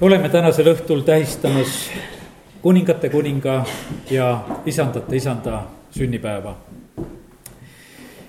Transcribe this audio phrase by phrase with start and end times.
[0.00, 1.90] oleme tänasel õhtul tähistamas
[2.62, 3.64] kuningate kuninga
[4.10, 6.56] ja isandate isanda sünnipäeva.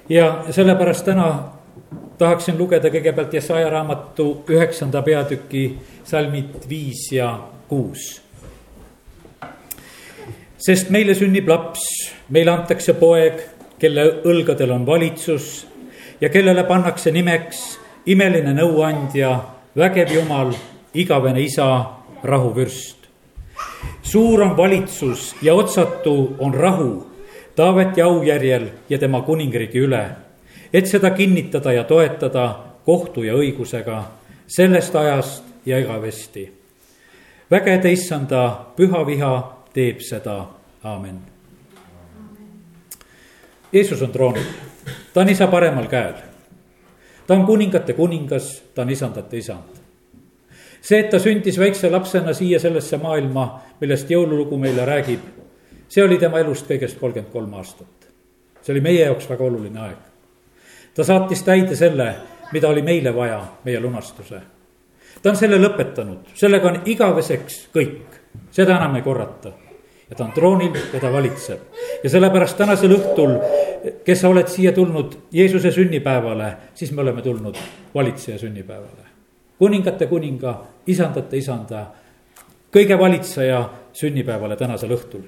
[0.09, 1.43] ja sellepärast täna
[2.17, 8.21] tahaksin lugeda kõigepealt Jesaja raamatu üheksanda peatüki salmid viis ja kuus.
[10.57, 11.85] sest meile sünnib laps,
[12.29, 13.45] meile antakse poeg,
[13.79, 15.67] kelle õlgadel on valitsus
[16.21, 19.39] ja kellele pannakse nimeks imeline nõuandja,
[19.77, 20.53] vägev jumal
[20.93, 21.85] igavene isa,
[22.23, 22.97] rahuvürst.
[24.01, 27.09] suur on valitsus ja otsatu on rahu
[27.55, 30.05] Taaveti aujärjel ja tema kuningriigi üle,
[30.73, 34.03] et seda kinnitada ja toetada kohtu ja õigusega
[34.47, 36.53] sellest ajast ja igavesti.
[37.51, 40.45] vägede issanda püha viha teeb seda,
[40.83, 41.19] aamen.
[43.73, 44.45] Jeesus on troonil,
[45.13, 46.13] ta on isa paremal käel.
[47.27, 49.78] ta on kuningate kuningas, ta on isandate isand
[50.81, 53.47] see, et ta sündis väikse lapsena siia sellesse maailma,
[53.81, 55.25] millest jõululugu meile räägib,
[55.89, 57.87] see oli tema elust kõigest kolmkümmend kolm aastat.
[58.61, 59.97] see oli meie jaoks väga oluline aeg.
[60.95, 62.13] ta saatis täide selle,
[62.51, 64.41] mida oli meile vaja, meie lunastuse.
[65.21, 69.51] ta on selle lõpetanud, sellega on igaveseks kõik, seda enam ei korrata
[70.09, 71.59] ja ta on troonil ja ta valitseb.
[72.03, 73.35] ja sellepärast tänasel õhtul,
[74.05, 77.57] kes sa oled siia tulnud Jeesuse sünnipäevale, siis me oleme tulnud
[77.95, 79.08] valitseja sünnipäevale
[79.59, 80.55] kuningate kuninga,
[80.87, 81.85] isandate isanda,
[82.71, 83.61] kõige valitseja
[83.93, 85.27] sünnipäevale tänasel õhtul.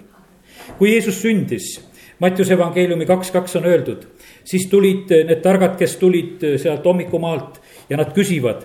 [0.78, 1.80] kui Jeesus sündis,
[2.22, 4.04] Mattiuse evangeeliumi kaks, kaks on öeldud,
[4.46, 7.58] siis tulid need targad, kes tulid sealt hommikumaalt
[7.90, 8.62] ja nad küsivad,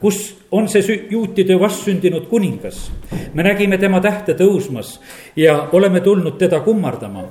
[0.00, 2.90] kus on see juutide vastsündinud kuningas.
[3.34, 4.98] me nägime tema tähte tõusmas
[5.36, 7.24] ja oleme tulnud teda kummardama.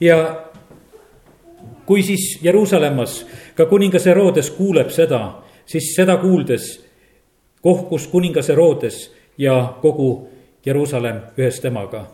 [0.00, 0.48] ja
[1.86, 6.80] kui siis Jeruusalemmas ka kuningas Herodes kuuleb seda, siis seda kuuldes
[7.62, 10.28] kohkus kuningas Herodes ja kogu
[10.66, 12.06] Jeruusalemm ühes temaga.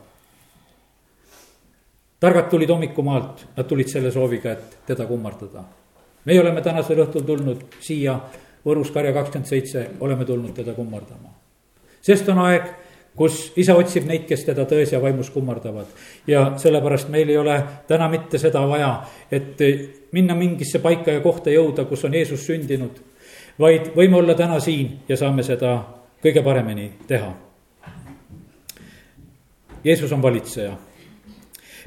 [2.20, 5.64] targad tulid hommikumaalt, nad tulid selle sooviga, et teda kummardada.
[6.25, 8.20] meie oleme tänasel õhtul tulnud siia
[8.66, 11.28] Võrus karja kakskümmend seitse, oleme tulnud teda kummardama.
[12.03, 12.64] sest on aeg,
[13.16, 15.87] kus isa otsib neid, kes teda tões ja vaimus kummardavad.
[16.26, 19.56] ja sellepärast meil ei ole täna mitte seda vaja, et
[20.12, 23.07] minna mingisse paika ja kohta jõuda, kus on Jeesus sündinud
[23.58, 25.78] vaid võime olla täna siin ja saame seda
[26.22, 27.32] kõige paremini teha.
[29.84, 30.76] Jeesus on valitseja.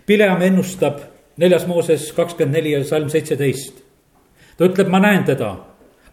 [0.06, 1.00] Pileam ennustab
[1.38, 3.84] neljas Mooses kakskümmend neli ja salm seitseteist.
[4.58, 5.56] ta ütleb, ma näen teda,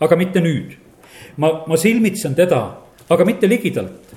[0.01, 0.77] aga mitte nüüd.
[1.37, 4.15] ma, ma silmitsen teda, aga mitte ligidalt.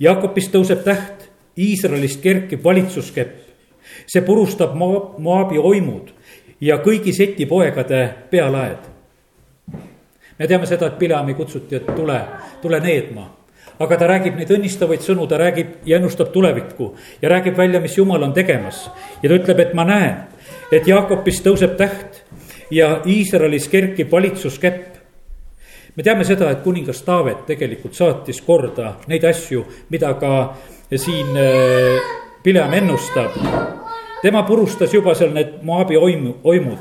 [0.00, 1.28] Jaakobist tõuseb täht,
[1.58, 3.48] Iisraelist kerkib valitsuskepp.
[4.06, 6.12] see purustab Moabi oimud
[6.60, 8.97] ja kõigi seti poegade pealaed
[10.38, 12.20] me teame seda, et Pileami kutsuti, et tule,
[12.62, 13.34] tule needma.
[13.78, 16.88] aga ta räägib neid õnnistavaid sõnu, ta räägib ja ennustab tulevikku
[17.22, 18.90] ja räägib välja, mis jumal on tegemas.
[19.22, 20.16] ja ta ütleb, et ma näen,
[20.72, 22.22] et Jaakobist tõuseb täht
[22.70, 24.98] ja Iisraelis kerkib valitsuskepp
[25.98, 30.32] me teame seda, et kuningas Taavet tegelikult saatis korda neid asju, mida ka
[30.94, 31.98] siin äh,
[32.42, 33.34] Pileam ennustab.
[34.22, 36.78] tema purustas juba seal need Moabi oimu, oimud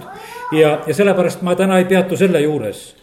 [0.54, 2.96] ja, ja sellepärast ma täna ei peatu selle juures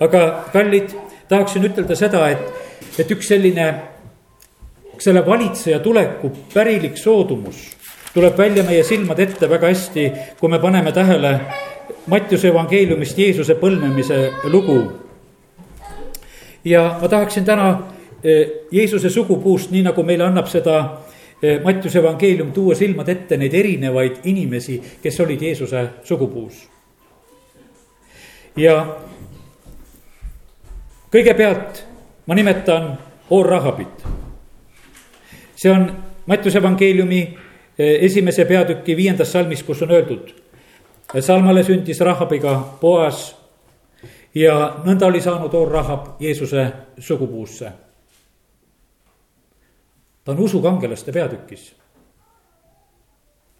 [0.00, 0.94] aga kallid,
[1.28, 3.66] tahaksin ütelda seda, et, et üks selline,
[5.00, 7.80] selle valitseja tuleku pärilik soodumus
[8.14, 10.06] tuleb välja meie silmade ette väga hästi,
[10.40, 11.40] kui me paneme tähele
[12.06, 14.80] Mattiuse evangeeliumist Jeesuse põlvnemise lugu.
[16.64, 17.82] ja ma tahaksin täna
[18.24, 20.80] eh, Jeesuse sugupuust, nii nagu meile annab seda
[21.42, 26.68] eh, Mattiuse evangeelium, tuua silmad ette neid erinevaid inimesi, kes olid Jeesuse sugupuus.
[28.56, 28.96] ja
[31.10, 31.84] kõigepealt
[32.26, 32.98] ma nimetan
[33.30, 34.06] Oor-Rahabit.
[35.56, 37.20] see on Mattiuse evangeeliumi
[37.78, 40.34] eh, esimese peatüki viiendas salmis, kus on öeldud.
[41.20, 43.36] Salmale sündis Rahabiga Boas
[44.34, 47.72] ja nõnda oli saanud Oor-Rahab Jeesuse sugupuusse.
[50.24, 51.74] ta on usukangelaste peatükis.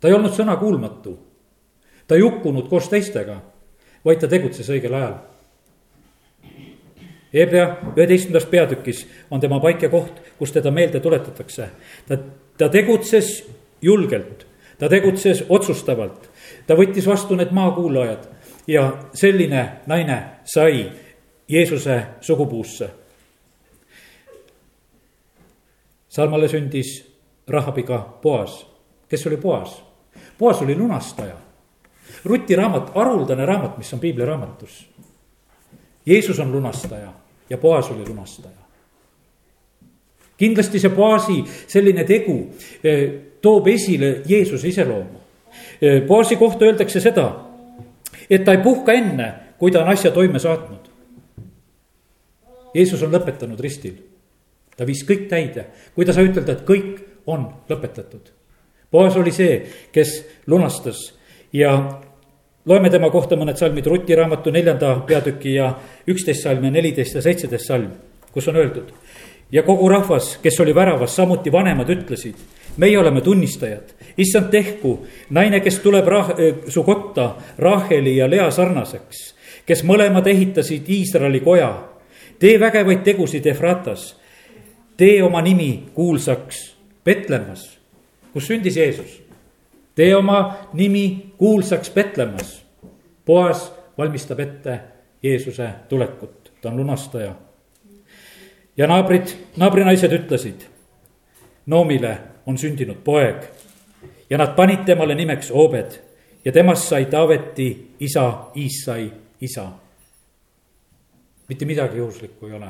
[0.00, 1.18] ta ei olnud sõnakuulmatu,
[2.06, 3.40] ta ei hukkunud koos teistega,
[4.04, 5.29] vaid ta tegutses õigel ajal
[7.34, 11.68] Hebra üheteistkümnendas peatükis on tema paik ja koht, kus teda meelde tuletatakse.
[12.08, 12.18] ta,
[12.58, 13.50] ta tegutses
[13.82, 14.46] julgelt,
[14.78, 16.30] ta tegutses otsustavalt,
[16.66, 18.26] ta võttis vastu need maakuulajad
[18.66, 20.90] ja selline naine sai
[21.48, 22.90] Jeesuse sugupuusse.
[26.08, 26.96] Salmale sündis
[27.48, 28.66] Rahabiga Boas,
[29.08, 29.82] kes oli Boas?
[30.38, 31.36] Boas oli lunastaja.
[32.24, 34.90] Ruti raamat, haruldane raamat, mis on piibliraamatus
[36.06, 37.12] Jeesus on lunastaja
[37.50, 38.60] ja Boas oli lunastaja.
[40.36, 42.34] kindlasti see baasi selline tegu
[42.84, 43.10] eh,
[43.42, 45.18] toob esile Jeesuse iseloomu.
[45.82, 47.26] Eh, baasi kohta öeldakse seda,
[48.30, 50.88] et ta ei puhka enne, kui ta on asja toime saatnud.
[52.74, 53.98] Jeesus on lõpetanud ristil.
[54.76, 58.30] ta viis kõik täide, kui ta sai ütelda, et kõik on lõpetatud.
[58.92, 59.58] Boas oli see,
[59.92, 60.14] kes
[60.46, 61.10] lunastas
[61.52, 61.74] ja
[62.66, 65.72] loeme tema kohta mõned salmid Ruti raamatu neljanda peatüki ja
[66.08, 67.90] üksteist salm ja neliteist ja seitseteist salm,
[68.32, 68.92] kus on öeldud.
[69.52, 72.34] ja kogu rahvas, kes oli väravas, samuti vanemad ütlesid,
[72.76, 76.34] meie oleme tunnistajad, issand tehku, naine, kes tuleb rah-,
[76.68, 79.34] su kotta Raheli ja Lea sarnaseks,
[79.66, 81.72] kes mõlemad ehitasid Iisraeli koja
[82.38, 84.14] tee vägevaid tegusid Efratas,
[84.96, 86.70] tee oma nimi kuulsaks
[87.04, 87.78] Petlemmas,
[88.32, 89.29] kus sündis Jeesus.
[90.00, 90.38] Tee oma
[90.72, 92.54] nimi kuulsaks Petlemmas.
[93.26, 93.66] Boas
[93.98, 94.80] valmistab ette
[95.22, 97.34] Jeesuse tulekut, ta on lunastaja.
[98.76, 100.64] ja naabrid, naabrinaised ütlesid,
[101.66, 103.44] Noomile on sündinud poeg
[104.30, 106.00] ja nad panid temale nimeks Obed
[106.44, 109.68] ja temast sai Taaveti isa Iissai isa
[111.50, 112.68] mitte midagi juhuslikku ei ole.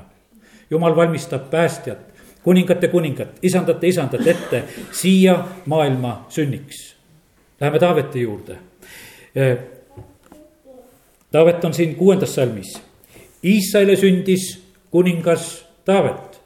[0.71, 1.99] jumal valmistab päästjat,
[2.43, 6.90] kuningate kuningat, isandate isandat ette siia maailma sünniks.
[7.61, 8.59] Läheme Taaveti juurde.
[11.33, 12.83] Taavet on siin kuuendas salmis.
[13.45, 16.41] Iisraeli sündis kuningas Taavet.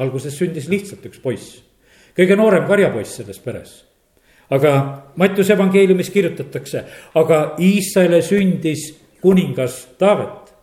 [0.00, 1.58] alguses sündis lihtsalt üks poiss,
[2.16, 3.84] kõige noorem karjapoiss selles peres.
[4.50, 6.84] aga Mattiuse evangeeliumis kirjutatakse,
[7.14, 10.54] aga Iisraeli sündis kuningas Taavet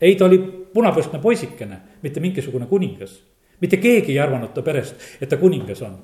[0.00, 0.38] ei, ta oli
[0.74, 3.22] punapõstne poisikene, mitte mingisugune kuningas.
[3.60, 5.98] mitte keegi ei arvanud ta perest, et ta kuningas on.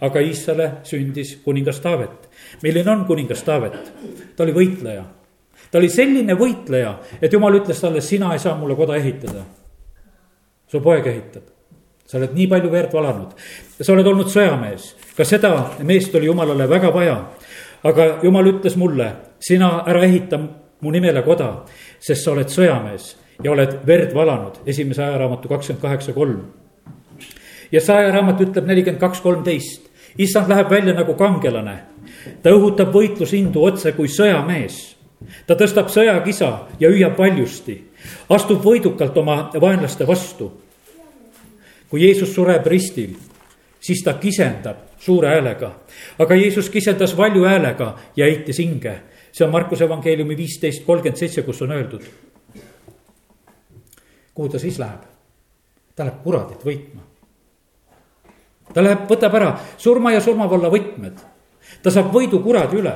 [0.00, 2.28] Aga Iissale sündis kuningas Taavet.
[2.62, 3.92] milline on kuningas Taavet?
[4.36, 5.04] ta oli võitleja.
[5.70, 9.44] ta oli selline võitleja, et jumal ütles talle, sina ei saa mulle koda ehitada.
[10.68, 11.42] su poeg ehitab.
[12.06, 13.34] sa oled nii palju verd valanud,
[13.80, 17.30] sa oled olnud sõjamees, ka seda meest oli jumalale väga vaja.
[17.82, 20.38] aga jumal ütles mulle, sina ära ehita
[20.80, 21.64] mu nimele koda,
[22.00, 26.40] sest sa oled sõjamees ja oled verd valanud, esimese ajaraamatu kakskümmend kaheksa kolm.
[27.72, 29.85] ja saja raamat ütleb nelikümmend kaks, kolmteist,
[30.18, 31.78] issand läheb välja nagu kangelane.
[32.42, 34.96] ta õhutab võitlusindu otse kui sõjamees.
[35.46, 37.82] ta tõstab sõjakisa ja hüüab valjusti,
[38.28, 40.52] astub võidukalt oma vaenlaste vastu.
[41.90, 43.16] kui Jeesus sureb ristil,
[43.80, 45.72] siis ta kisendab suure häälega,
[46.18, 49.00] aga Jeesus kisendas valju häälega ja heitis hinge
[49.36, 52.04] see on Markuse evangeeliumi viisteist kolmkümmend seitse, kus on öeldud.
[54.34, 55.02] kuhu ta siis läheb?
[55.96, 57.04] ta läheb kuradit võitma.
[58.74, 61.24] Ta läheb, võtab ära surma ja surmavalla võtmed.
[61.82, 62.94] ta saab võidu kuradi üle.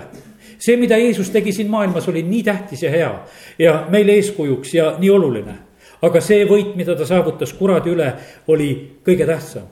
[0.59, 3.11] see, mida Jeesus tegi siin maailmas, oli nii tähtis ja hea
[3.59, 5.59] ja meile eeskujuks ja nii oluline.
[6.03, 8.15] aga see võit, mida ta saavutas kuradi üle,
[8.49, 9.69] oli kõige tähtsam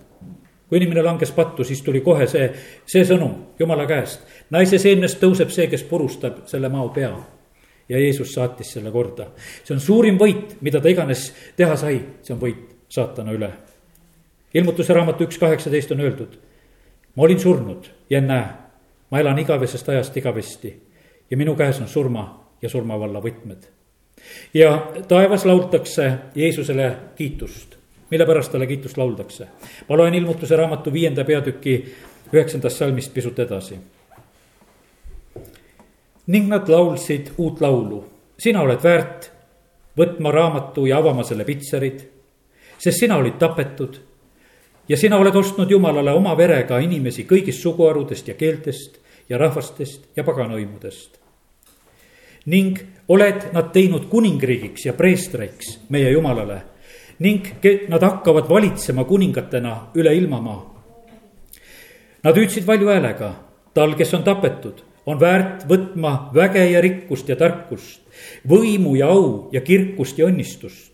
[0.68, 2.48] kui inimene langes pattu, siis tuli kohe see,
[2.86, 4.20] see sõnum Jumala käest.
[4.50, 7.14] naise seemnest tõuseb see, kes purustab selle mao pea.
[7.88, 9.30] ja Jeesus saatis selle korda.
[9.64, 13.52] see on suurim võit, mida ta iganes teha sai, see on võit saatana üle.
[14.54, 16.38] Ilmutuse raamatu üks kaheksateist on öeldud.
[17.16, 18.46] ma olin surnud ja näe,
[19.10, 20.82] ma elan igavesest ajast igavesti
[21.30, 23.68] ja minu käes on surma ja surmavalla võtmed.
[24.54, 27.78] ja taevas laultakse Jeesusele kiitust
[28.10, 29.48] mille pärast talle kiitust lauldakse.
[29.88, 31.94] ma loen ilmutuse raamatu viienda peatüki
[32.32, 33.78] üheksandast salmist pisut edasi.
[36.26, 38.04] ning nad laulsid uut laulu,
[38.38, 39.30] sina oled väärt
[39.98, 42.00] võtma raamatu ja avama selle pitserid,
[42.78, 44.00] sest sina olid tapetud
[44.88, 50.24] ja sina oled ostnud Jumalale oma verega inimesi kõigist suguharudest ja keeltest ja rahvastest ja
[50.24, 51.18] paganahõimudest.
[52.46, 52.78] ning
[53.08, 56.62] oled nad teinud kuningriigiks ja preestriks meie Jumalale
[57.18, 57.46] ning
[57.88, 60.74] nad hakkavad valitsema kuningatena üle ilmamaa.
[62.22, 63.32] Nad hüüdsid valju häälega,
[63.74, 68.00] tal, kes on tapetud, on väärt võtma väge ja rikkust ja tarkust,
[68.48, 70.92] võimu ja au ja kirkust ja õnnistust.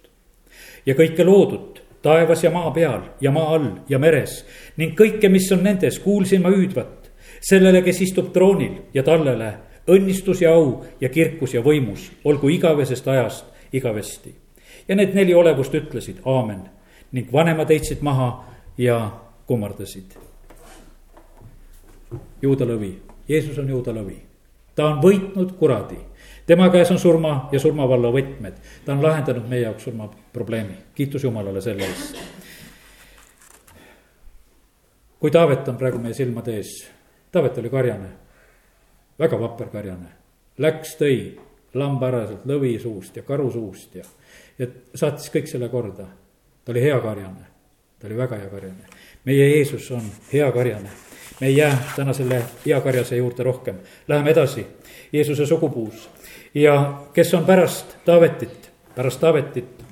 [0.86, 4.42] ja kõike loodut taevas ja maa peal ja maa all ja meres
[4.76, 7.10] ning kõike, mis on nendes, kuulsin ma hüüdvat
[7.44, 9.50] sellele, kes istub troonil ja tallele
[9.90, 14.34] õnnistus ja au ja kirkus ja võimus olgu igavesest ajast igavesti.
[14.88, 16.62] Ja need neli olevust ütlesid aamen.
[17.12, 18.44] Ning vanemad heitsid maha
[18.78, 18.98] ja
[19.46, 20.16] kummardasid.
[22.42, 22.92] juuda lõvi,
[23.28, 24.18] Jeesus on juuda lõvi,
[24.76, 25.96] ta on võitnud kuradi,
[26.46, 31.60] tema käes on surma ja surmavalla võtmed, ta on lahendanud meie jaoks surmaprobleemi, kiitus Jumalale
[31.60, 32.18] selle eest.
[35.18, 36.74] kui Taavet on praegu meie silmade ees,
[37.32, 38.10] Taavet oli karjane,
[39.18, 40.10] väga vapper karjane,
[40.58, 41.16] läks, tõi
[41.74, 44.04] lamba ära sealt lõvi suust ja karu suust ja
[44.58, 46.06] ja saatis kõik selle korda.
[46.64, 47.46] ta oli hea karjane,
[47.98, 48.86] ta oli väga hea karjane.
[49.24, 50.90] meie Jeesus on hea karjane.
[51.40, 53.76] me ei jää täna selle hea karjase juurde rohkem.
[54.08, 54.66] Läheme edasi,
[55.12, 56.10] Jeesuse sugupuus
[56.54, 59.84] ja kes on pärast Taavetit, pärast Taavetit.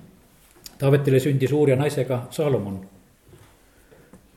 [0.78, 2.80] Taavetile sündis Uurja naisega Saalomon.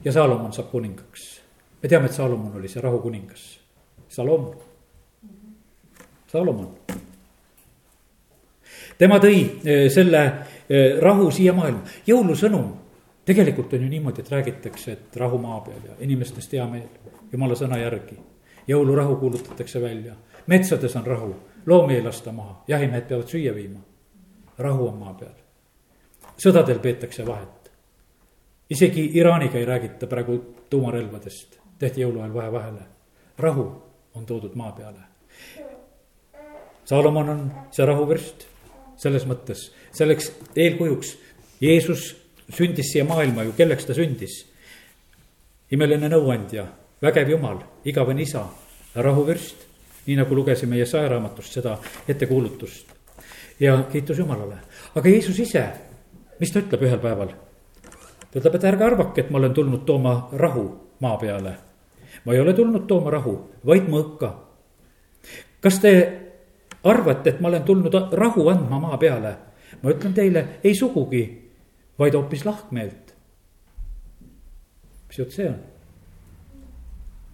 [0.06, 1.42] ja Saalomon saab kuningaks.
[1.84, 3.60] me teame, et Saalomon oli see rahukuningas.
[4.10, 4.56] Salomon,
[6.28, 6.78] Saalomon
[8.98, 10.22] tema tõi eh, selle
[10.70, 12.74] eh, rahu siia maailma, jõulusõnum.
[13.26, 16.88] tegelikult on ju niimoodi, et räägitakse, et rahu maa peal ja inimestest hea meel,
[17.32, 18.18] jumala sõna järgi.
[18.68, 20.14] jõulurahu kuulutatakse välja,
[20.48, 21.36] metsades on rahu,
[21.66, 23.80] loomi ei lasta maha, jahimehed peavad süüa viima.
[24.58, 25.36] rahu on maa peal.
[26.38, 27.72] sõdadel peetakse vahet.
[28.70, 32.82] isegi Iraaniga ei räägita praegu tuumarelvadest, tehti jõuluajal vahe vahele.
[33.38, 33.82] rahu
[34.14, 35.00] on toodud maa peale.
[36.86, 38.48] Saalomon on see rahuvürst
[38.98, 41.18] selles mõttes, selleks eelkujuks.
[41.62, 42.16] Jeesus
[42.52, 44.44] sündis siia maailma ju, kelleks ta sündis?
[45.72, 46.68] imeline nõuandja,
[47.02, 47.58] vägev jumal,
[47.88, 48.44] igavene isa,
[48.96, 49.65] rahuvürst,
[50.08, 52.88] nii nagu lugesime Jesaja raamatust seda ettekuulutust.
[53.60, 54.56] ja kiitus Jumalale,
[54.96, 55.66] aga Jeesus ise,
[56.40, 57.32] mis ta ütleb ühel päeval?
[58.32, 60.66] ta ütleb, et ärge arvake, et ma olen tulnud tooma rahu
[61.00, 61.56] maa peale.
[62.26, 64.34] ma ei ole tulnud tooma rahu, vaid mõõka.
[65.62, 65.94] kas te
[66.84, 69.36] arvate, et ma olen tulnud rahu andma maa peale.
[69.82, 71.24] ma ütlen teile, ei sugugi,
[72.00, 73.16] vaid hoopis lahkmeelt.
[75.08, 75.60] mis jutt see on?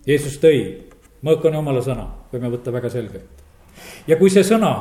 [0.07, 0.87] Jeesus tõi,
[1.21, 3.43] mõõk on jumala sõna, võime võtta väga selgelt.
[4.07, 4.71] ja kui see sõna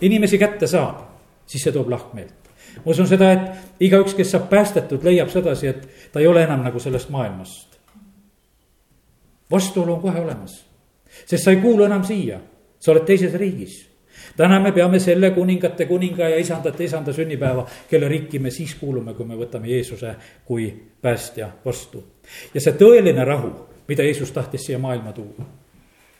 [0.00, 1.02] inimesi kätte saab,
[1.46, 2.52] siis see toob lahkmeelt.
[2.84, 6.62] ma usun seda, et igaüks, kes saab päästetud, leiab sedasi, et ta ei ole enam
[6.62, 7.78] nagu sellest maailmast.
[9.50, 10.64] vastuolu on kohe olemas,
[11.26, 12.40] sest sa ei kuulu enam siia,
[12.78, 13.88] sa oled teises riigis
[14.36, 19.14] täna me peame selle kuningate kuninga ja isandate isanda sünnipäeva, kelle riiki me siis kuulume,
[19.14, 20.68] kui me võtame Jeesuse kui
[21.02, 22.04] päästja vastu.
[22.54, 23.50] ja see tõeline rahu,
[23.88, 25.46] mida Jeesus tahtis siia maailma tuua,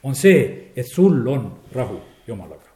[0.03, 2.69] on see, et sul on rahu Jumalaga.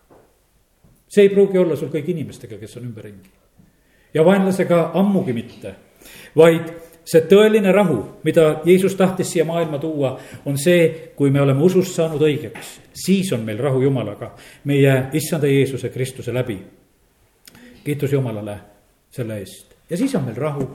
[1.08, 3.30] see ei pruugi olla sul kõigi inimestega, kes on ümberringi.
[4.14, 5.74] ja vaenlasega ammugi mitte,
[6.36, 6.72] vaid
[7.04, 11.94] see tõeline rahu, mida Jeesus tahtis siia maailma tuua, on see, kui me oleme usust
[11.94, 16.58] saanud õigeks, siis on meil rahu Jumalaga, meie issanda Jeesuse Kristuse läbi.
[17.84, 18.58] kiitus Jumalale
[19.10, 20.66] selle eest ja siis on meil rahu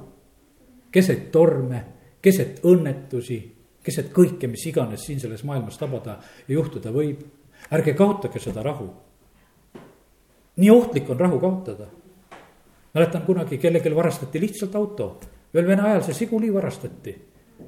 [0.91, 1.83] keset torme,
[2.21, 3.39] keset õnnetusi,
[3.87, 7.23] keset kõike, mis iganes siin selles maailmas tabada ja juhtuda võib.
[7.71, 8.91] ärge kaotage seda rahu.
[10.57, 11.87] nii ohtlik on rahu kaotada.
[12.93, 15.17] mäletan kunagi kellelgi varastati lihtsalt auto
[15.53, 17.15] veel Vene ajal see Žiguli varastati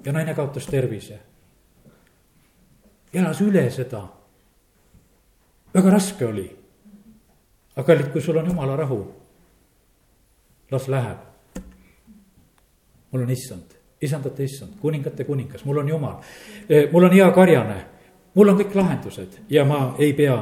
[0.06, 1.20] ja naine kaotas tervise.
[3.14, 4.04] elas üle seda.
[5.74, 6.50] väga raske oli.
[7.76, 9.00] aga kallid, kui sul on jumala rahu,
[10.72, 11.18] las läheb.
[13.12, 16.15] mul on issand, isandate issand, kuningate kuningas, mul on jumal.
[16.70, 17.77] E, mul on hea karjane,
[18.36, 20.39] mul on kõik lahendused ja ma ei pea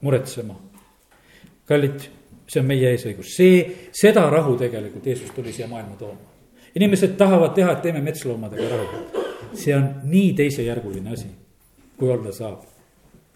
[0.00, 0.54] muretsema.
[1.68, 2.00] kallid,
[2.48, 3.60] see on meie eesõigus, see,
[3.92, 6.38] seda rahu tegelikult Jeesus tuli siia maailma tooma
[6.78, 9.04] inimesed tahavad teha, et teeme metsloomadega rahu.
[9.54, 11.28] see on nii teisejärguline asi,
[11.96, 12.62] kui olla saab.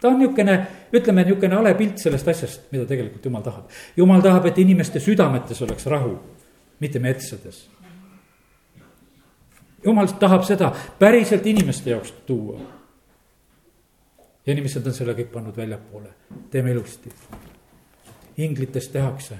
[0.01, 3.69] ta on niisugune, ütleme niisugune hale pilt sellest asjast, mida tegelikult jumal tahab.
[3.97, 6.17] jumal tahab, et inimeste südametes oleks rahu,
[6.79, 7.67] mitte metsades.
[9.85, 12.59] Jumal tahab seda päriselt inimeste jaoks tuua.
[14.45, 16.09] ja inimesed on selle kõik pannud väljapoole,
[16.51, 17.09] teeme ilusti.
[18.37, 19.37] inglitest tehakse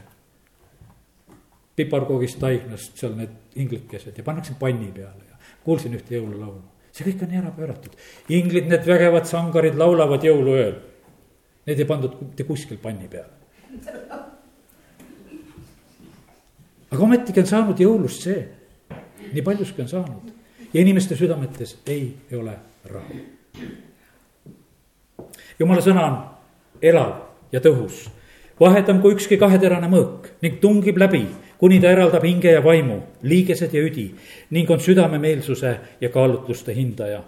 [1.75, 6.61] piparkoogist, taignast, seal need inglikesed ja pannakse panni peale ja kuulsin ühte jõululaulu.
[6.91, 7.95] see kõik on nii ära pööratud.
[8.29, 10.75] inglid, need vägevad sangarid laulavad jõuluööl.
[11.65, 13.31] Need ei pandud mitte kuskil panni peale.
[16.91, 18.47] aga ometigi on saanud jõulust see,
[19.33, 20.32] nii paljuski on saanud
[20.73, 23.15] ja inimeste südametes ei ole rahu.
[25.59, 26.17] jumala sõna on
[26.81, 27.13] elav
[27.51, 28.09] ja tõhus,
[28.59, 31.27] vahetam kui ükski kaheterane mõõk ning tungib läbi
[31.63, 34.09] kuni ta eraldab hinge ja vaimu, liigesed ja üdi
[34.51, 37.23] ning on südamemeelsuse ja kaalutluste hindaja.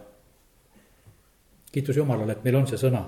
[1.72, 3.02] kiitus Jumalale, et meil on see sõna.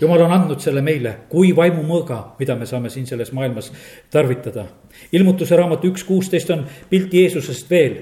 [0.00, 3.72] Jumal on andnud selle meile kui vaimumõõga, mida me saame siin selles maailmas
[4.10, 4.64] tarvitada.
[5.12, 7.96] ilmutuse raamatu üks kuusteist on pilt Jeesusest veel.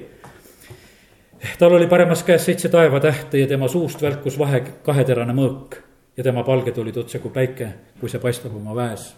[1.58, 5.80] Tal oli paremas käes seitse taevatähte ja tema suust välkus vahe kaheterane mõõk
[6.16, 9.14] ja tema palged olid otse kui päike, kui see paistab oma väes.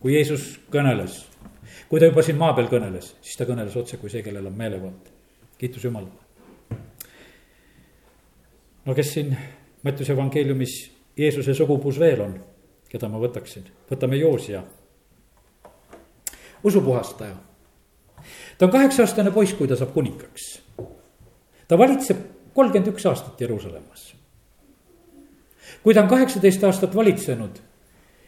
[0.00, 1.24] kui Jeesus kõneles
[1.88, 4.56] kui ta juba siin maa peal kõneles, siis ta kõneles otse kui see, kellel on
[4.56, 5.12] meelevald.
[5.58, 6.12] kiitus Jumalale.
[8.84, 9.36] no kes siin
[9.82, 10.74] Mattiuse evangeeliumis
[11.16, 12.34] Jeesuse sugupuus veel on,
[12.88, 14.62] keda ma võtaksin, võtame Joosia.
[16.64, 17.36] usupuhastaja.
[18.58, 20.65] ta on kaheksa aastane poiss, kui ta saab kuningaks.
[21.68, 22.16] Ta valitseb
[22.54, 24.14] kolmkümmend üks aastat Jeruusalemmas.
[25.82, 27.58] kui ta on kaheksateist aastat valitsenud,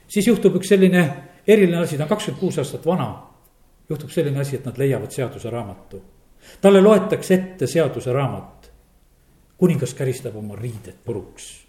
[0.08, 1.04] siis juhtub üks selline
[1.46, 3.22] eriline asi, ta on kakskümmend kuus aastat vana.
[3.88, 6.02] juhtub selline asi, et nad leiavad seaduse raamatu.
[6.60, 8.70] talle loetakse ette seaduse raamat.
[9.56, 11.66] kuningas käristab oma riided puruks.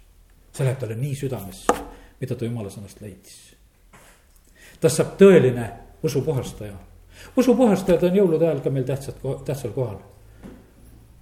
[0.52, 1.72] see läheb talle nii südamesse,
[2.20, 3.56] mida ta jumala sõnast leidis.
[4.80, 5.70] tast saab tõeline
[6.02, 6.74] usupuhastaja.
[7.36, 9.98] usupuhastajad on jõulude ajal ka meil tähtsad, tähtsal kohal.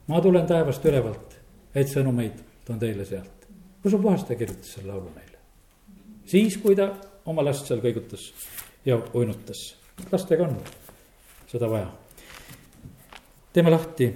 [0.08, 1.36] Ma tulen taevast ülevalt,
[1.74, 3.46] häid sõnumeid toon teile sealt.
[3.84, 5.38] usupuhastaja kirjutas selle laulu meile.
[6.26, 6.90] siis, kui ta
[7.26, 8.32] oma last seal kõigutas
[8.84, 9.76] ja uinutas.
[10.12, 10.56] lastega on
[11.46, 11.92] seda vaja.
[13.52, 14.12] teeme lahti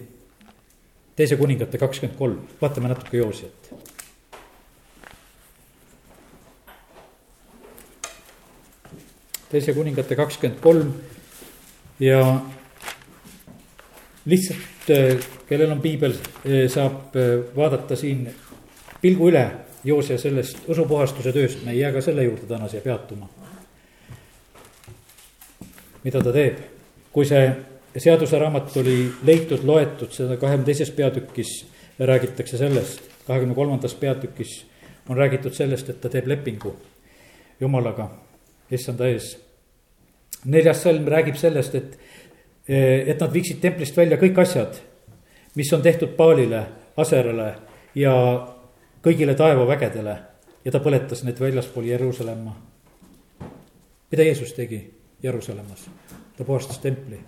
[1.16, 3.74] teise kuningate kakskümmend kolm, vaatame natuke Joosiat.
[9.52, 10.94] teise kuningate kakskümmend kolm
[12.00, 12.40] ja
[14.24, 16.14] lihtsalt, kellel on piibel,
[16.46, 18.26] äh, saab äh, vaadata siin
[19.02, 19.44] pilgu üle
[19.84, 23.28] Joose sellest usupuhastuse tööst, me ei jää ka selle juurde täna siia peatuma.
[26.04, 26.56] mida ta teeb,
[27.14, 27.42] kui see
[27.96, 31.52] seaduseraamat oli leitud, loetud, seda kahekümne teises peatükis
[31.98, 34.64] räägitakse sellest, kahekümne kolmandas peatükis
[35.08, 36.76] on räägitud sellest, et ta teeb lepingu
[37.60, 38.08] jumalaga,
[38.70, 39.36] issanda ees.
[40.44, 41.98] neljas salm räägib sellest, et,
[42.72, 44.78] et nad viiksid templist välja kõik asjad,
[45.58, 46.62] mis on tehtud Paalile,
[46.96, 47.48] Aserale
[47.94, 48.12] ja
[49.04, 50.16] kõigile taevavägedele
[50.64, 52.56] ja ta põletas need väljaspool Jeruusalemma.
[54.10, 54.90] mida Jeesus tegi
[55.22, 55.88] Jeruusalemmas?
[56.36, 57.18] ta puhastas templi.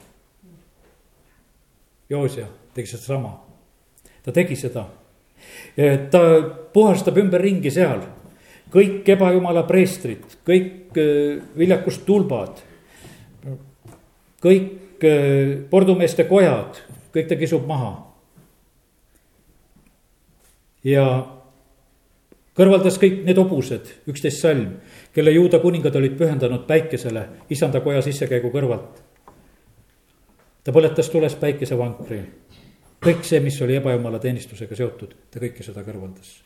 [2.10, 3.44] Joosia tegi sedasama,
[4.22, 4.86] ta tegi seda.
[6.10, 6.20] ta
[6.72, 8.00] puhastab ümberringi seal
[8.74, 12.62] kõik ebajumala preestrid, kõik äh, viljakustulbad,
[14.42, 16.80] kõik äh, pordumeeste kojad,
[17.14, 17.92] kõik ta kisub maha.
[20.84, 21.04] ja
[22.52, 24.76] kõrvaldas kõik need hobused, üksteist salm,
[25.16, 29.00] kelle juuda kuningad olid pühendanud päikesele isanda koja sissekäigu kõrvalt.
[30.64, 32.20] ta põletas tules päikesevankri.
[33.00, 36.42] kõik see, mis oli ebajumala teenistusega seotud, ta kõike seda kõrvaldas.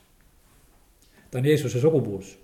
[1.31, 2.39] ta on Jeesuse sugupuus,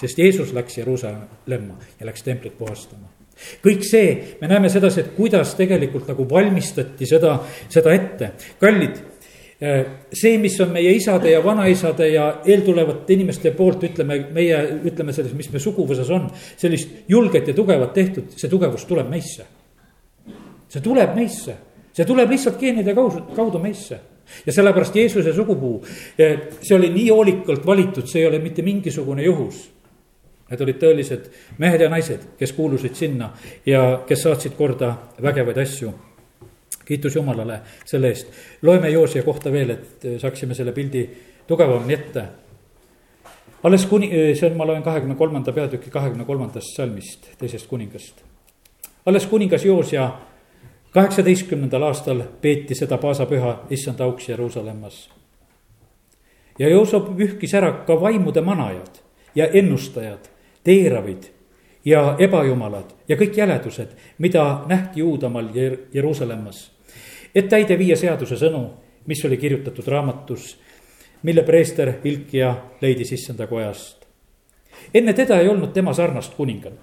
[0.00, 3.19] sest Jeesus läks Jeruusalemma ja läks templit puhastama
[3.64, 8.32] kõik see, me näeme sedasi, et kuidas tegelikult nagu valmistati seda, seda ette.
[8.60, 9.00] kallid,
[9.62, 9.84] Äh,
[10.16, 14.56] see, mis on meie isade ja vanaisade ja eeltulevate inimeste poolt, ütleme, meie
[14.88, 19.44] ütleme selles, mis me suguvõsas on, sellist julget ja tugevat tehtud, see tugevus tuleb meisse.
[20.70, 21.56] see tuleb meisse,
[21.92, 23.98] see tuleb lihtsalt geenide kaudu, kaudu meisse
[24.46, 25.82] ja sellepärast Jeesuse sugupuu,
[26.16, 29.60] äh, see oli nii hoolikalt valitud, see ei ole mitte mingisugune juhus.
[30.50, 31.26] Need olid tõelised
[31.58, 33.30] mehed ja naised, kes kuulusid sinna
[33.66, 35.92] ja kes saatsid korda vägevaid asju
[36.90, 38.28] kiitus Jumalale selle eest.
[38.62, 41.04] loeme Joosia kohta veel, et äh, saaksime selle pildi
[41.46, 42.24] tugevamini ette.
[43.62, 48.24] alles kuni, äh, see on, ma loen kahekümne kolmanda peatüki kahekümne kolmandast salmist, teisest kuningast.
[49.06, 50.10] alles kuningas Joosia
[50.90, 55.10] kaheksateistkümnendal aastal peeti seda paasapüha issanda auks Jeruusalemmas.
[56.58, 58.98] ja Joosep pühkis ära ka vaimude manajad
[59.34, 60.29] ja ennustajad,
[60.64, 61.30] teeravid
[61.84, 65.48] ja ebajumalad ja kõik jäledused, mida nähti Juudamaal
[65.92, 66.70] Jeruusalemmas
[67.34, 68.62] et täide viia seaduse sõnu,
[69.06, 70.54] mis oli kirjutatud raamatus,
[71.22, 74.06] mille preester Hilkia leidis issanda kojast.
[74.94, 76.74] enne teda ei olnud tema sarnast kuningat,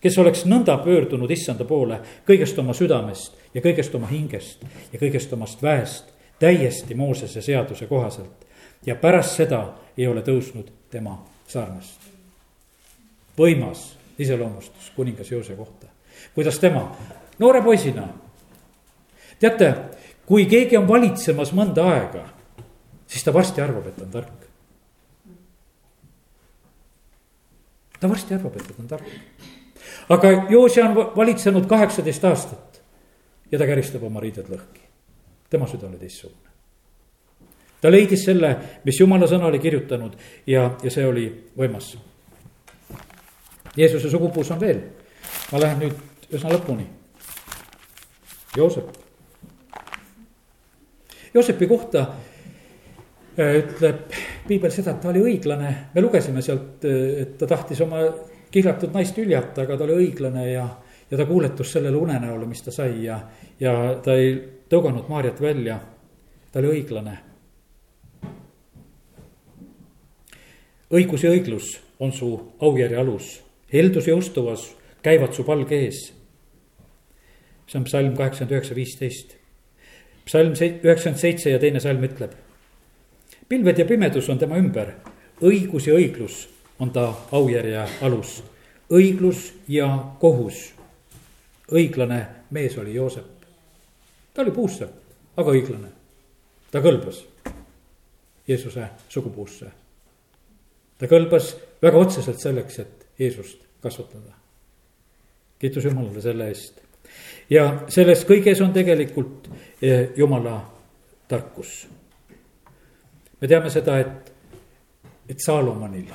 [0.00, 5.32] kes oleks nõnda pöördunud issanda poole kõigest oma südamest ja kõigest oma hingest ja kõigest
[5.32, 8.46] omast väest, täiesti Moosese seaduse kohaselt.
[8.86, 12.07] ja pärast seda ei ole tõusnud tema sarnast.
[13.38, 15.86] Võimas iseloomustus kuningas Joose kohta,
[16.34, 16.84] kuidas tema
[17.38, 18.08] noore poisina
[19.38, 19.74] teate,
[20.26, 22.24] kui keegi on valitsemas mõnda aega,
[23.06, 24.34] siis ta varsti arvab, et on tark.
[28.00, 29.06] ta varsti arvab, et ta on tark.
[30.08, 32.82] aga Joosia on valitsenud kaheksateist aastat
[33.52, 34.84] ja ta käristab oma riided lõhki.
[35.50, 36.50] tema süda oli teistsugune.
[37.80, 41.96] ta leidis selle, mis jumala sõna oli kirjutanud ja, ja see oli võimas.
[43.76, 44.80] Jeesuse sugupuus on veel,
[45.52, 46.86] ma lähen nüüd üsna lõpuni.
[48.56, 48.96] Joosep
[51.34, 52.06] Joosepi kohta
[53.38, 54.14] äh, ütleb
[54.48, 58.00] piibel seda, et ta oli õiglane, me lugesime sealt, äh, et ta tahtis oma
[58.50, 60.64] kihlatud naist hüljata, aga ta oli õiglane ja,
[61.10, 63.20] ja ta kuuletus sellele unenäole, mis ta sai ja,
[63.60, 64.34] ja ta ei
[64.70, 65.80] tõuganud Maarjat välja.
[66.52, 67.18] ta oli õiglane.
[70.88, 72.30] õigus ja õiglus on su
[72.64, 73.26] aujärje alus,
[73.72, 76.12] heldus ja ustuvus käivad su palge ees.
[77.68, 79.36] see on psalm kaheksakümmend üheksa, viisteist.
[80.24, 82.32] psalm üheksakümmend seitse ja teine salm ütleb.
[83.48, 84.92] pilved ja pimedus on tema ümber,
[85.42, 88.42] õigus ja õiglus on ta aujärje alus.
[88.90, 89.88] õiglus ja
[90.20, 90.72] kohus.
[91.72, 93.44] õiglane mees oli Joosep.
[94.34, 94.88] ta oli puusse,
[95.36, 95.88] aga õiglane.
[96.70, 97.24] ta kõlbas
[98.48, 99.66] Jeesuse sugupuusse.
[100.98, 104.32] ta kõlbas väga otseselt selleks, et Jeesust kasvatada.
[105.58, 106.80] kiitus Jumalale selle eest.
[107.50, 109.48] ja selles kõiges on tegelikult
[109.82, 110.58] eh, Jumala
[111.28, 111.88] tarkus.
[113.40, 114.32] me teame seda, et,
[115.28, 116.12] et Saalomonil,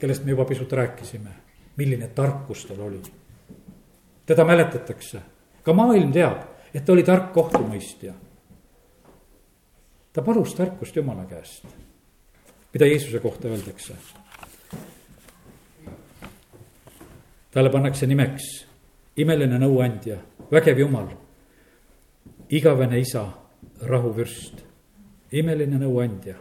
[0.00, 1.30] kellest me juba pisut rääkisime,
[1.76, 3.02] milline tarkus tal oli.
[4.26, 5.20] teda mäletatakse,
[5.62, 6.42] ka maailm teab,
[6.74, 8.14] et ta oli tark kohtumõistja.
[10.12, 11.66] ta palus tarkust Jumala käest,
[12.72, 14.21] mida Jeesuse kohta öeldakse
[17.52, 18.48] talle pannakse nimeks
[19.16, 20.16] imeline nõuandja,
[20.52, 21.08] vägev jumal,
[22.52, 23.26] igavene isa,
[23.88, 24.62] rahuvürst,
[25.32, 26.34] imeline nõuandja.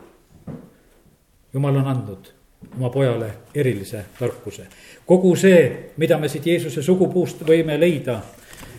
[1.53, 2.31] jumal on andnud
[2.77, 4.67] oma pojale erilise tarkuse.
[5.05, 8.21] kogu see, mida me siit Jeesuse sugupuust võime leida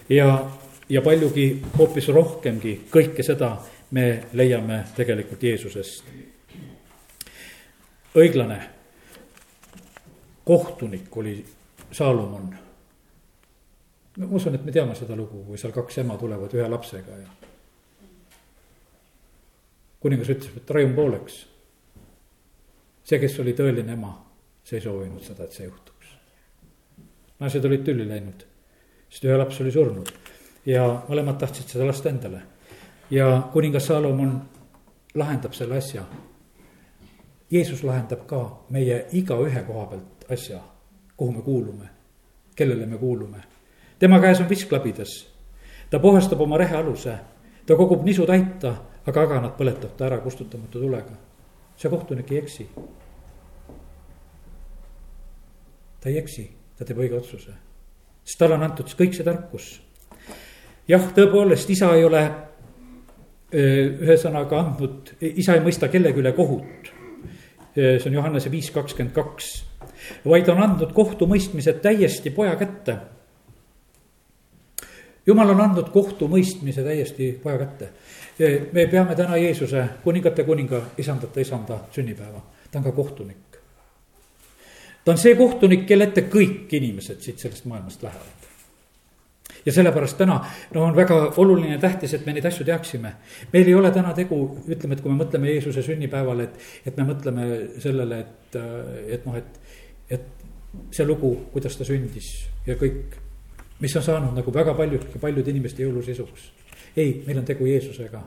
[0.09, 0.51] ja,
[0.89, 3.57] ja paljugi hoopis rohkemgi, kõike seda
[3.91, 6.05] me leiame tegelikult Jeesusest.
[8.17, 8.61] õiglane
[10.45, 11.45] kohtunik oli
[11.93, 12.55] Saalomon.
[14.19, 17.29] ma usun, et me teame seda lugu, kui seal kaks ema tulevad ühe lapsega ja.
[20.01, 21.37] kuningas ütles, et raiun pooleks.
[23.05, 24.15] see, kes oli tõeline ema,
[24.65, 26.17] see ei soovinud seda, et see juhtuks.
[27.41, 28.47] naised olid tülli läinud,
[29.11, 30.13] sest ühe laps oli surnud
[30.67, 32.43] ja mõlemad tahtsid seda last endale.
[33.11, 34.39] ja kuningas Saalomon
[35.15, 36.07] lahendab selle asja.
[37.51, 40.63] Jeesus lahendab ka meie igaühe koha pealt asja
[41.23, 41.85] kuhu me kuulume,
[42.57, 43.39] kellele me kuulume.
[43.99, 45.29] tema käes on visk labidas,
[45.91, 47.15] ta puhastab oma rehe aluse,
[47.67, 48.75] ta kogub nisu täita,
[49.07, 51.15] aga aganat põletab ta ära kustutamatu tulega.
[51.77, 52.69] see kohtunik ei eksi.
[56.01, 57.55] ta ei eksi, ta teeb õige otsuse,
[58.25, 59.81] sest talle on antud kõik see tarkus.
[60.89, 62.29] jah, tõepoolest, isa ei ole
[63.55, 66.97] ühesõnaga andnud, isa ei mõista kellegi üle kohut.
[67.77, 69.61] see on Johannese viis kakskümmend kaks
[70.25, 72.97] vaid on andnud kohtumõistmise täiesti poja kätte.
[75.27, 77.89] jumal on andnud kohtumõistmise täiesti poja kätte.
[78.73, 83.59] me peame täna Jeesuse kuningate kuninga, isandate isanda sünnipäeva, ta on ka kohtunik.
[85.05, 88.43] ta on see kohtunik, kelle ette kõik inimesed siit sellest maailmast lähevad
[89.67, 90.41] ja sellepärast täna
[90.75, 93.13] no on väga oluline ja tähtis, et me neid asju teaksime.
[93.53, 94.39] meil ei ole täna tegu,
[94.69, 97.49] ütleme, et kui me mõtleme Jeesuse sünnipäevale, et, et me mõtleme
[97.83, 98.59] sellele, et,
[99.17, 99.61] et noh, et
[100.13, 102.31] et see lugu, kuidas ta sündis
[102.67, 103.17] ja kõik,
[103.83, 106.51] mis on saanud nagu väga paljud, paljude inimeste jõulusisuks.
[106.97, 108.23] ei, meil on tegu Jeesusega,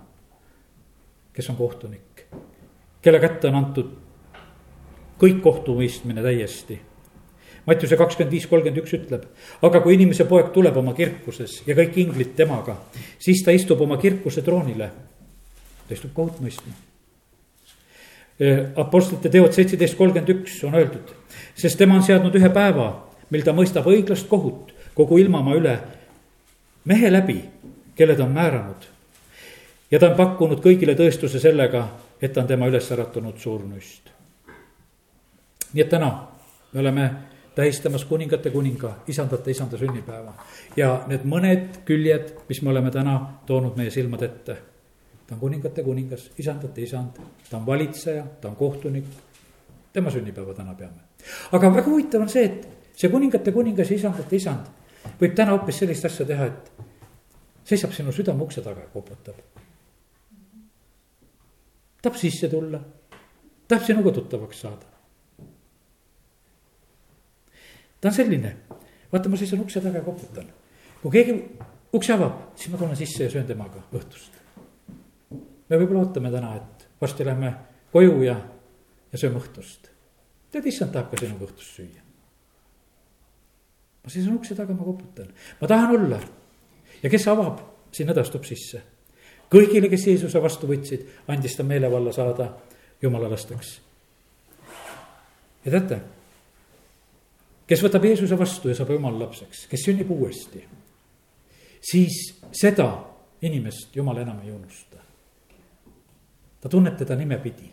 [1.33, 2.25] kes on kohtunik,
[3.01, 3.93] kelle kätte on antud
[5.21, 6.79] kõik kohtumõistmine täiesti.
[7.65, 9.23] Mattiuse kakskümmend viis, kolmkümmend üks ütleb,
[9.65, 12.77] aga kui inimese poeg tuleb oma kirkuses ja kõik inglid temaga,
[13.17, 14.91] siis ta istub oma kirkuse troonile.
[15.87, 16.73] ta istub kohut mõistma
[18.75, 21.13] Apostlite teod seitseteist kolmkümmend üks on öeldud,
[21.55, 22.89] sest tema on seadnud ühe päeva,
[23.31, 25.75] mil ta mõistab õiglast kohut kogu ilmamaa üle
[26.91, 27.37] mehe läbi,
[27.95, 28.89] kelle ta on määranud.
[29.91, 31.87] ja ta on pakkunud kõigile tõestuse sellega,
[32.21, 34.11] et on tema üles äratunud surnust.
[35.73, 36.11] nii et täna
[36.73, 37.11] me oleme
[37.55, 40.33] tähistamas kuningate kuninga, isandate isanda sünnipäeva
[40.75, 44.57] ja need mõned küljed, mis me oleme täna toonud meie silmade ette
[45.27, 49.05] ta on kuningate kuningas, isandate isand, ta on valitseja, ta on kohtunik.
[49.93, 51.01] tema sünnipäeva täna peame.
[51.51, 54.67] aga väga huvitav on see, et see kuningate kuningas ja isandate isand
[55.21, 56.71] võib täna hoopis sellist asja teha, et
[57.65, 59.39] seisab sinu südame ukse taga ja koputab.
[62.01, 62.79] tahab sisse tulla,
[63.67, 64.85] tahab sinuga tuttavaks saada.
[68.01, 68.55] ta on selline,
[69.11, 70.53] vaata, ma seisan ukse taga ja koputan.
[71.01, 71.41] kui keegi
[71.93, 74.44] ukse avab, siis ma tulen sisse ja söön temaga õhtust
[75.69, 77.51] me võib-olla ootame täna, et varsti lähme
[77.93, 78.35] koju ja,
[79.11, 79.89] ja sööme õhtust.
[80.51, 82.01] tead, issand tahab ka sinuga õhtust süüa.
[84.03, 86.19] ma seisan ukse taga, ma koputan, ma tahan olla.
[87.03, 88.81] ja kes avab, sinna ta astub sisse.
[89.51, 92.51] kõigile, kes Jeesuse vastu võtsid, andis ta meelevalla saada
[93.01, 93.79] jumala lasteks.
[95.65, 96.01] ja teate,
[97.67, 100.61] kes võtab Jeesuse vastu ja saab jumala lapseks, kes sünnib uuesti,
[101.81, 102.91] siis seda
[103.41, 105.04] inimest jumal enam ei unusta
[106.65, 107.69] ta tunneb teda nimepidi.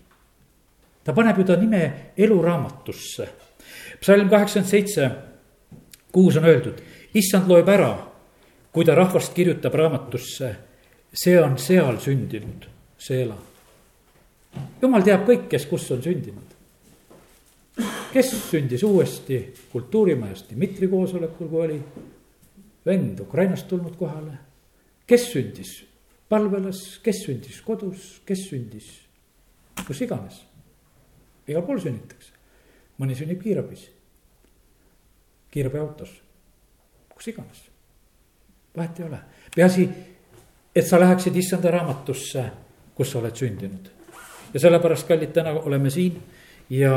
[1.04, 3.28] ta paneb ju ta nime eluraamatusse.
[4.00, 5.10] psalm kaheksakümmend seitse,
[6.12, 6.82] kuus on öeldud,
[7.14, 8.12] issand loeb ära
[8.72, 10.50] kui ta rahvast kirjutab raamatusse,
[11.12, 12.66] see on seal sündinud,
[12.98, 13.36] see ela.
[14.82, 16.52] jumal teab kõik, kes kus on sündinud.
[18.12, 19.40] kes sündis uuesti
[19.72, 21.78] kultuurimajas Dmitri koosolekul, kui oli
[22.84, 24.36] vend Ukrainast tulnud kohale,
[25.06, 25.72] kes sündis
[26.32, 28.90] palvelas, kes sündis kodus, kes sündis
[29.86, 30.42] kus iganes.
[31.46, 32.30] igal pool sünnitakse,
[33.02, 33.88] mõni sünnib kiirabis,
[35.52, 36.12] kiirabiautos,
[37.10, 37.64] kus iganes,
[38.76, 39.18] vahet ei ole,
[39.56, 39.88] peaasi,
[40.74, 42.44] et sa läheksid issanda raamatusse,
[42.94, 43.90] kus sa oled sündinud.
[44.54, 46.20] ja sellepärast, kallid, täna oleme siin
[46.70, 46.94] ja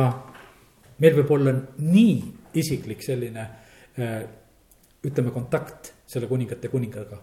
[0.99, 2.15] meil võib olla nii
[2.61, 4.19] isiklik selline äh,
[5.03, 7.17] ütleme, kontakt selle kuningate kuningaga.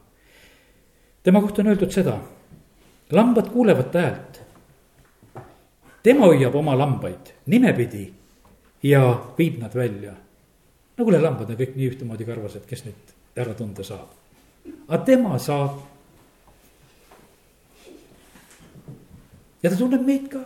[1.23, 2.19] Tema kohta on öeldud seda,
[3.11, 4.41] lambad kuulevad ta häält.
[6.03, 8.13] tema hoiab oma lambaid nimepidi
[8.83, 10.13] ja viib nad välja.
[10.99, 14.09] no kuule, lambad on kõik nii ühtemoodi karvased, kes neid ära tunda saab.
[14.89, 15.81] aga tema saab.
[19.63, 20.41] ja ta tunneb meid ka.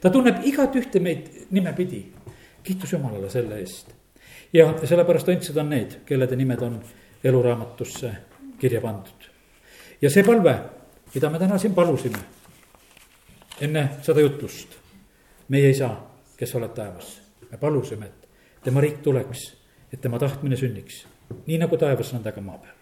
[0.00, 2.06] ta tunneb igat ühte meid nimepidi.
[2.62, 3.92] kiitus Jumalale selle eest
[4.52, 6.80] ja sellepärast õndsad on need, kellede nimed on
[7.24, 8.12] eluraamatusse
[8.60, 9.31] kirja pandud.
[10.02, 10.54] Ja see palve,
[11.14, 12.20] mida me täna siin palusime
[13.62, 14.74] enne seda jutlust,
[15.52, 15.90] meie isa,
[16.38, 17.14] kes oled taevas,
[17.50, 19.44] me palusime, et tema riik tuleks,
[19.92, 21.02] et tema tahtmine sünniks,
[21.46, 22.78] nii nagu taevas, nõnda ka maa peal.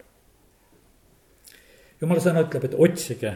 [2.00, 3.34] jumala sõna ütleb, et otsige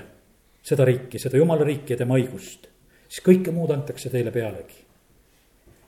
[0.64, 2.68] seda riiki, seda jumala riiki ja tema õigust,
[3.08, 4.80] siis kõike muud antakse teile pealegi.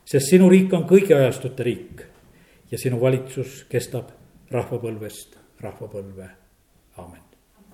[0.05, 2.05] sest sinu riik on kõigi ajastute riik
[2.71, 4.11] ja sinu valitsus kestab
[4.51, 6.29] rahvapõlvest rahvapõlve,
[6.97, 7.26] aamen.